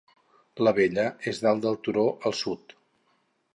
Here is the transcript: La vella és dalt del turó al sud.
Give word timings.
La 0.67 0.73
vella 0.77 1.03
és 1.33 1.43
dalt 1.45 1.63
del 1.67 1.79
turó 1.89 2.07
al 2.31 2.37
sud. 2.43 2.77